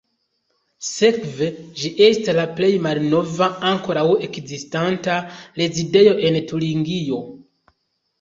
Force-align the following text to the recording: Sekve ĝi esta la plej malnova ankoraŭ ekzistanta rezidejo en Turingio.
Sekve 0.85 1.49
ĝi 1.81 1.91
esta 2.05 2.33
la 2.37 2.45
plej 2.59 2.69
malnova 2.85 3.49
ankoraŭ 3.73 4.05
ekzistanta 4.29 5.19
rezidejo 5.61 6.15
en 6.31 6.39
Turingio. 6.53 7.21